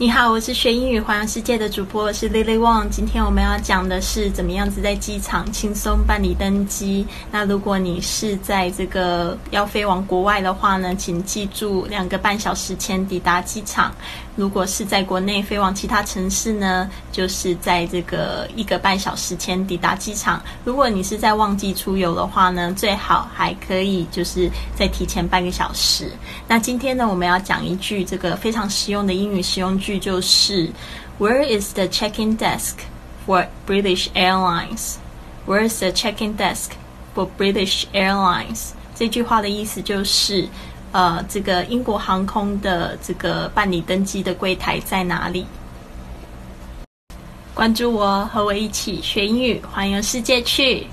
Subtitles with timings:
[0.00, 2.88] 你好，我是学英语环游世界的主播，我是 Lily Wong。
[2.88, 7.06] 今天我们要讲的是怎么样子在机场轻松办理登机。
[7.30, 13.94] 那如果你是在这个要飞往国外的话呢，请记住两个半小时前抵达机场。
[14.36, 20.42] 如果是在国内飞往其他城市呢，就是在这个一个半小时前抵达机场。
[20.64, 26.10] 如果你是在旺季出游的话呢，最好还可以就是再提前半个小时。
[26.48, 30.69] 那今天呢，我们要讲一句这个非常实用的英语实用句句，就是
[31.19, 32.75] Where is the check-in desk
[33.25, 34.95] for British Airlines?
[35.47, 36.71] Where is the check-in desk
[37.15, 38.71] for British Airlines?
[38.95, 40.47] 这句话的意思就是。
[40.91, 45.45] 呃，这个英国航空的这个办理登机的柜台在哪里？
[47.53, 50.87] 关注我，和我一起学英语，环游世界去。